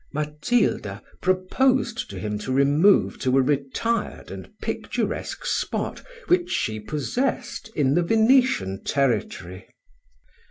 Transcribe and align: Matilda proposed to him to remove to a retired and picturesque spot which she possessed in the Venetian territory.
Matilda 0.13 1.03
proposed 1.21 2.09
to 2.09 2.17
him 2.17 2.39
to 2.39 2.51
remove 2.51 3.19
to 3.19 3.37
a 3.37 3.41
retired 3.43 4.31
and 4.31 4.49
picturesque 4.59 5.45
spot 5.45 6.01
which 6.25 6.49
she 6.49 6.79
possessed 6.79 7.69
in 7.75 7.93
the 7.93 8.01
Venetian 8.01 8.83
territory. 8.83 9.67